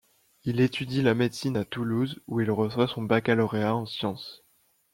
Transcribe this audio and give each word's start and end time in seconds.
Il 0.45 0.61
étudie 0.61 1.03
la 1.03 1.13
médecine 1.13 1.57
à 1.57 1.63
Toulouse, 1.63 2.23
où 2.25 2.41
il 2.41 2.49
reçoit 2.49 2.87
son 2.87 3.03
baccalauréat 3.03 3.75
en 3.75 3.85
sciences. 3.85 4.43